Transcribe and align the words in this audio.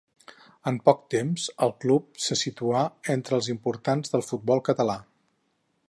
En 0.69 0.77
poc 0.87 1.03
temps, 1.13 1.43
el 1.67 1.73
nou 1.73 1.75
club 1.85 2.07
se 2.29 2.39
situà 2.45 2.81
entre 3.17 3.39
els 3.39 3.51
importants 3.55 4.15
del 4.15 4.27
futbol 4.31 4.65
català. 4.73 4.99